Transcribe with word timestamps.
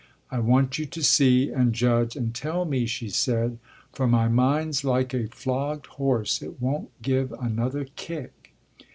"I 0.31 0.39
want 0.39 0.79
you 0.79 0.87
to 0.87 1.03
see 1.03 1.51
and 1.51 1.73
judge 1.73 2.15
and 2.15 2.33
tell 2.33 2.65
me," 2.65 2.87
she 2.87 3.07
said, 3.07 3.59
"for 3.93 4.07
my 4.07 4.27
mind's 4.27 4.83
like 4.83 5.13
a 5.13 5.27
flogged 5.27 5.85
horse 5.85 6.41
it 6.41 6.59
won't 6.59 6.89
give 7.03 7.31
another 7.33 7.85
kick." 7.95 8.51